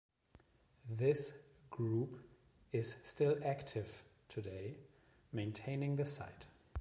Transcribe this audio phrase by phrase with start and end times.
[0.89, 1.33] This
[1.69, 2.23] group
[2.71, 4.77] is still active today
[5.31, 6.47] maintaining the site.